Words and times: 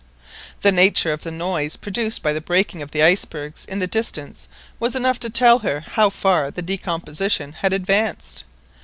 The 0.63 0.71
nature 0.71 1.13
of 1.13 1.21
the 1.21 1.29
noise 1.29 1.75
produced 1.75 2.23
by 2.23 2.33
the 2.33 2.41
breaking 2.41 2.81
of 2.81 2.89
the 2.89 3.03
icebergs 3.03 3.65
in 3.65 3.77
the 3.77 3.85
distance 3.85 4.47
was 4.79 4.95
enough 4.95 5.19
to 5.19 5.29
tell 5.29 5.59
her 5.59 5.81
how 5.81 6.09
far 6.09 6.49
the 6.49 6.63
decomposition 6.63 7.51
had 7.53 7.71
advanced. 7.71 8.43